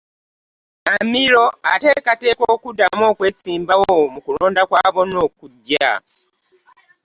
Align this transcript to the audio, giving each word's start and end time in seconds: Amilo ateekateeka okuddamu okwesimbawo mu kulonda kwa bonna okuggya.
Amilo 0.95 1.43
ateekateeka 1.73 2.43
okuddamu 2.55 3.03
okwesimbawo 3.11 3.93
mu 4.13 4.19
kulonda 4.25 4.61
kwa 4.69 4.83
bonna 4.93 5.17
okuggya. 5.27 5.91